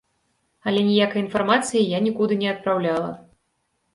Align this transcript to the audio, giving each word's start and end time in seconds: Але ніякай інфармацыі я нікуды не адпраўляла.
Але 0.69 0.79
ніякай 0.85 1.21
інфармацыі 1.25 1.83
я 1.83 1.99
нікуды 2.07 2.39
не 2.43 2.49
адпраўляла. 2.53 3.11